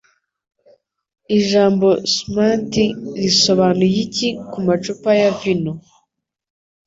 Ijambo 1.37 1.87
Spumanti 2.11 2.85
risobanura 3.21 3.97
iki 4.05 4.27
kumacupa 4.51 5.09
ya 5.21 5.29
vino? 5.39 5.73